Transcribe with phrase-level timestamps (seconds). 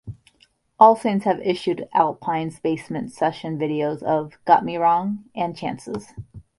[0.79, 6.15] All Saints have issued Alpines Basement session videos of "Got Me Wrong" and "Chances".